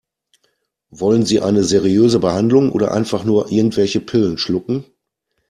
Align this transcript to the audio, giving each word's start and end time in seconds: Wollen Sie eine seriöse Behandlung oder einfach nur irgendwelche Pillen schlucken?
Wollen 0.89 1.27
Sie 1.27 1.41
eine 1.41 1.63
seriöse 1.63 2.17
Behandlung 2.17 2.71
oder 2.71 2.91
einfach 2.91 3.23
nur 3.23 3.51
irgendwelche 3.51 3.99
Pillen 3.99 4.39
schlucken? 4.39 4.83